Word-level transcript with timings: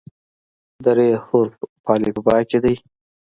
د 0.83 0.85
"ر" 0.97 0.99
حرف 1.27 1.53
په 1.83 1.91
الفبا 1.97 2.37
کې 2.49 2.59
دی. 2.63 2.75